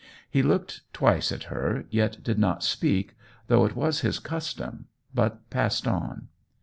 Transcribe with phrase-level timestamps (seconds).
[0.31, 3.15] He looked twice at her, yet did not speak,
[3.45, 6.29] though it was his custom, but passed on.